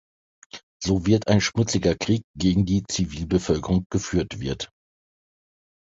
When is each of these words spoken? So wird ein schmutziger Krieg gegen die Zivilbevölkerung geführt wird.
So 0.81 1.05
wird 1.05 1.27
ein 1.27 1.41
schmutziger 1.41 1.93
Krieg 1.93 2.23
gegen 2.35 2.65
die 2.65 2.83
Zivilbevölkerung 2.83 3.85
geführt 3.91 4.39
wird. 4.39 4.71